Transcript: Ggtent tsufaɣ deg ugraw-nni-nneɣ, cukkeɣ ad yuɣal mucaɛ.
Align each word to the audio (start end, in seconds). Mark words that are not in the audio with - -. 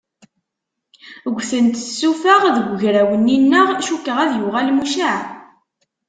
Ggtent 1.35 1.75
tsufaɣ 1.89 2.41
deg 2.55 2.67
ugraw-nni-nneɣ, 2.73 3.67
cukkeɣ 3.85 4.17
ad 4.23 4.31
yuɣal 4.39 4.69
mucaɛ. 4.75 5.19